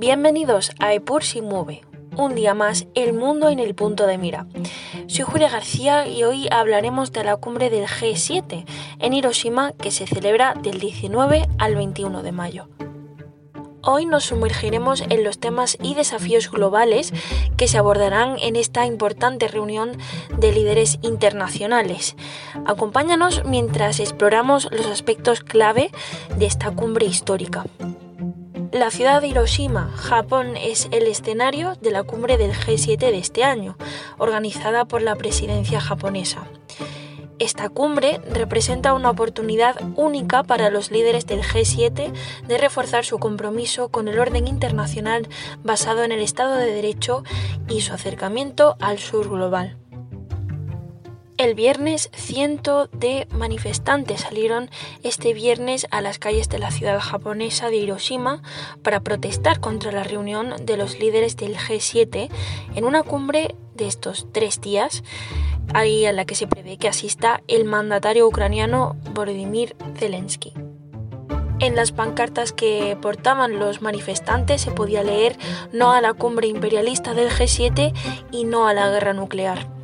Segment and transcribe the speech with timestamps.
[0.00, 1.82] Bienvenidos a Epur si mueve.
[2.16, 4.46] Un día más, el mundo en el punto de mira.
[5.08, 8.64] Soy Julia García y hoy hablaremos de la cumbre del G7
[8.98, 12.68] en Hiroshima que se celebra del 19 al 21 de mayo.
[13.82, 17.12] Hoy nos sumergiremos en los temas y desafíos globales
[17.58, 19.98] que se abordarán en esta importante reunión
[20.34, 22.16] de líderes internacionales.
[22.64, 25.90] Acompáñanos mientras exploramos los aspectos clave
[26.38, 27.66] de esta cumbre histórica.
[28.72, 33.42] La ciudad de Hiroshima, Japón, es el escenario de la cumbre del G7 de este
[33.42, 33.76] año,
[34.16, 36.44] organizada por la presidencia japonesa.
[37.40, 42.12] Esta cumbre representa una oportunidad única para los líderes del G7
[42.46, 45.28] de reforzar su compromiso con el orden internacional
[45.64, 47.24] basado en el Estado de Derecho
[47.68, 49.78] y su acercamiento al sur global.
[51.40, 54.68] El viernes, cientos de manifestantes salieron
[55.02, 58.42] este viernes a las calles de la ciudad japonesa de Hiroshima
[58.82, 62.28] para protestar contra la reunión de los líderes del G7
[62.74, 65.02] en una cumbre de estos tres días
[65.72, 70.52] ahí a la que se prevé que asista el mandatario ucraniano Volodymyr Zelensky.
[71.58, 75.38] En las pancartas que portaban los manifestantes se podía leer
[75.72, 77.94] no a la cumbre imperialista del G7
[78.30, 79.79] y no a la guerra nuclear.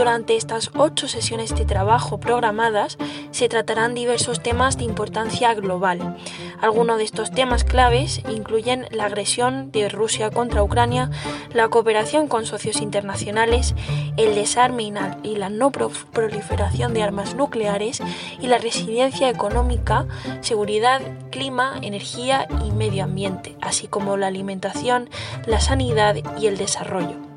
[0.00, 2.96] Durante estas ocho sesiones de trabajo programadas
[3.32, 6.16] se tratarán diversos temas de importancia global.
[6.62, 11.10] Algunos de estos temas claves incluyen la agresión de Rusia contra Ucrania,
[11.52, 13.74] la cooperación con socios internacionales,
[14.16, 14.90] el desarme
[15.22, 18.00] y la no proliferación de armas nucleares
[18.40, 20.06] y la resiliencia económica,
[20.40, 25.10] seguridad, clima, energía y medio ambiente, así como la alimentación,
[25.44, 27.29] la sanidad y el desarrollo.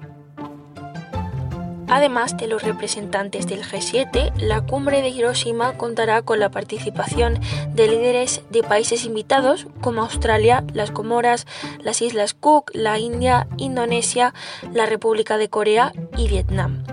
[1.93, 7.39] Además de los representantes del G7, la cumbre de Hiroshima contará con la participación
[7.69, 11.45] de líderes de países invitados como Australia, las Comoras,
[11.77, 14.33] las Islas Cook, la India, Indonesia,
[14.73, 16.83] la República de Corea y Vietnam.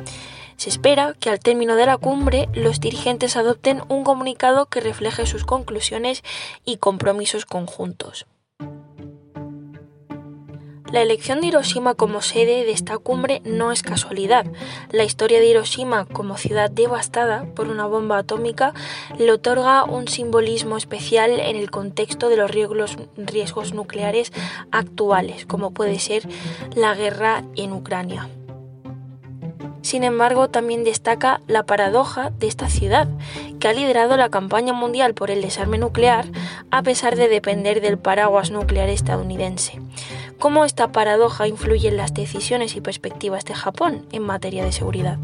[0.58, 5.24] Se espera que al término de la cumbre los dirigentes adopten un comunicado que refleje
[5.24, 6.22] sus conclusiones
[6.66, 8.26] y compromisos conjuntos.
[10.92, 14.44] La elección de Hiroshima como sede de esta cumbre no es casualidad.
[14.90, 18.74] La historia de Hiroshima como ciudad devastada por una bomba atómica
[19.16, 24.32] le otorga un simbolismo especial en el contexto de los riesgos, nucleares
[24.72, 26.28] actuales, como puede ser
[26.74, 28.28] la guerra en Ucrania.
[29.82, 33.08] Sin embargo, también destaca la paradoja de esta ciudad,
[33.60, 36.26] que ha liderado la campaña mundial por el desarme nuclear
[36.70, 39.80] a pesar de depender del paraguas nuclear estadounidense.
[40.40, 45.18] ¿Cómo esta paradoja influye en las decisiones y perspectivas de Japón en materia de seguridad?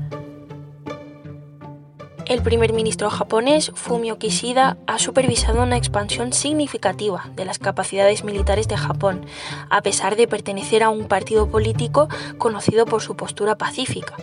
[2.27, 8.69] El primer ministro japonés, Fumio Kishida, ha supervisado una expansión significativa de las capacidades militares
[8.69, 9.25] de Japón,
[9.71, 14.17] a pesar de pertenecer a un partido político conocido por su postura pacífica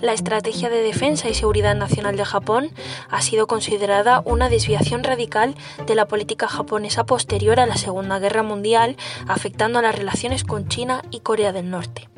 [0.00, 2.70] la estrategia de defensa y seguridad nacional de Japón
[3.08, 5.54] ha sido considerada una desviación radical
[5.86, 10.68] de la política japonesa posterior a la Segunda Guerra Mundial, afectando a las relaciones con
[10.68, 12.08] China y Corea del Norte.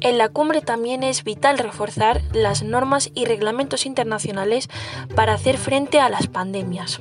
[0.00, 4.70] En la cumbre también es vital reforzar las normas y reglamentos internacionales
[5.14, 7.00] para hacer frente a las pandemias.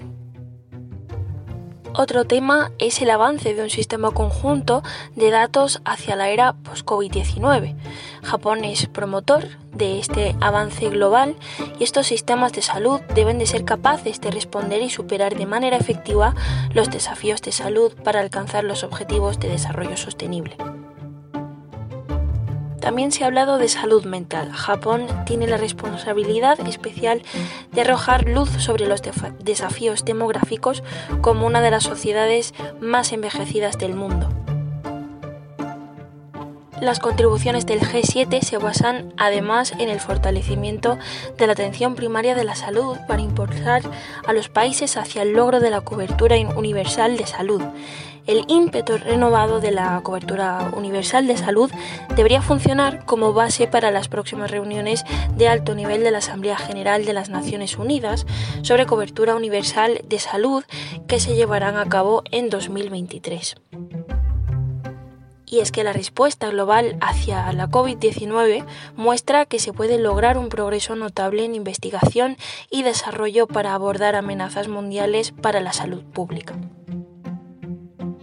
[1.95, 4.83] Otro tema es el avance de un sistema conjunto
[5.15, 7.75] de datos hacia la era post-COVID-19.
[8.23, 11.35] Japón es promotor de este avance global
[11.79, 15.77] y estos sistemas de salud deben de ser capaces de responder y superar de manera
[15.77, 16.35] efectiva
[16.73, 20.57] los desafíos de salud para alcanzar los objetivos de desarrollo sostenible.
[22.79, 24.51] También se ha hablado de salud mental.
[24.51, 27.21] Japón tiene la responsabilidad especial
[27.71, 29.01] de arrojar luz sobre los
[29.39, 30.83] desafíos demográficos
[31.21, 34.29] como una de las sociedades más envejecidas del mundo.
[36.81, 40.97] Las contribuciones del G7 se basan además en el fortalecimiento
[41.37, 43.81] de la atención primaria de la salud para impulsar
[44.25, 47.61] a los países hacia el logro de la cobertura universal de salud.
[48.27, 51.69] El ímpetu renovado de la cobertura universal de salud
[52.15, 55.03] debería funcionar como base para las próximas reuniones
[55.35, 58.25] de alto nivel de la Asamblea General de las Naciones Unidas
[58.61, 60.63] sobre cobertura universal de salud
[61.07, 63.57] que se llevarán a cabo en 2023
[65.49, 68.65] y es que la respuesta global hacia la COVID-19
[68.95, 72.37] muestra que se puede lograr un progreso notable en investigación
[72.69, 76.55] y desarrollo para abordar amenazas mundiales para la salud pública.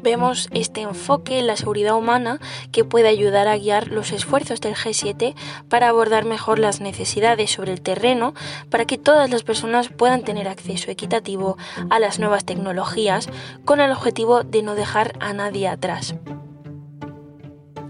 [0.03, 2.39] vemos este enfoque en la seguridad humana
[2.71, 5.35] que puede ayudar a guiar los esfuerzos del G7
[5.69, 8.33] para abordar mejor las necesidades sobre el terreno
[8.71, 11.57] para que todas las personas puedan tener acceso equitativo
[11.91, 13.29] a las nuevas tecnologías
[13.65, 16.15] con el objetivo de no dejar a nadie atrás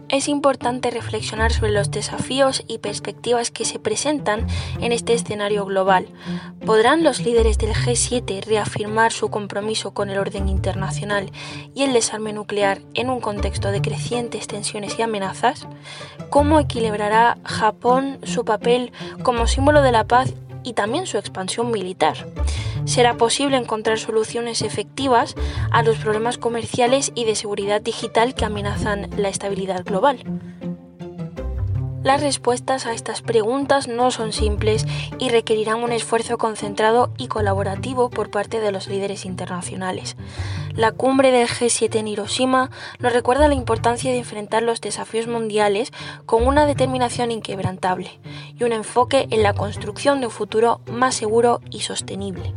[0.08, 4.46] es importante reflexionar sobre los desafíos y perspectivas que se presentan
[4.80, 6.06] en este escenario global.
[6.64, 11.30] ¿Podrán los líderes del G7 reafirmar su compromiso con el orden internacional
[11.74, 15.66] y el desarme nuclear en un contexto de crecientes tensiones y amenazas?
[16.30, 18.92] ¿Cómo equilibrará Japón su papel
[19.22, 20.32] como símbolo de la paz
[20.66, 22.16] y también su expansión militar.
[22.86, 25.34] Será posible encontrar soluciones efectivas
[25.70, 30.24] a los problemas comerciales y de seguridad digital que amenazan la estabilidad global.
[32.06, 34.86] Las respuestas a estas preguntas no son simples
[35.18, 40.16] y requerirán un esfuerzo concentrado y colaborativo por parte de los líderes internacionales.
[40.76, 45.92] La cumbre del G7 en Hiroshima nos recuerda la importancia de enfrentar los desafíos mundiales
[46.26, 48.20] con una determinación inquebrantable
[48.56, 52.54] y un enfoque en la construcción de un futuro más seguro y sostenible.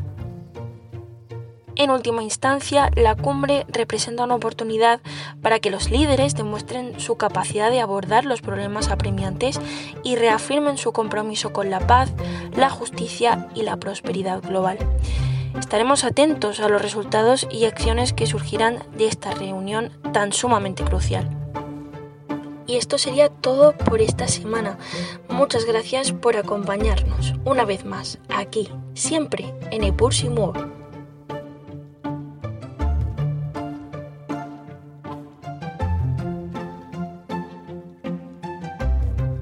[1.79, 4.99] En última instancia, la cumbre representa una oportunidad
[5.41, 9.61] para que los líderes demuestren su capacidad de abordar los problemas apremiantes
[10.03, 12.11] y reafirmen su compromiso con la paz,
[12.53, 14.77] la justicia y la prosperidad global.
[15.57, 21.29] Estaremos atentos a los resultados y acciones que surgirán de esta reunión tan sumamente crucial.
[22.67, 24.77] Y esto sería todo por esta semana.
[25.29, 30.13] Muchas gracias por acompañarnos una vez más aquí, siempre en Epur.